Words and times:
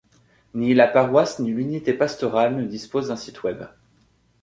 Ni 0.55 0.73
la 0.73 0.87
paroisse 0.87 1.37
ni 1.39 1.51
l’unité 1.51 1.93
pastorale 1.93 2.55
ne 2.55 2.65
dispose 2.65 3.09
d’un 3.09 3.15
site 3.15 3.43
web. 3.43 3.65